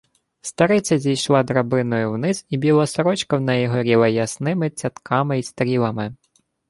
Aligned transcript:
Стариця 0.41 0.99
зійшла 0.99 1.43
драбиною 1.43 2.11
вниз, 2.11 2.45
і 2.49 2.57
біла 2.57 2.87
сорочка 2.87 3.37
в 3.37 3.41
неї 3.41 3.67
горіла 3.67 4.07
ясними 4.07 4.69
цятками 4.69 5.39
й 5.39 5.43
стрілами. 5.43 6.15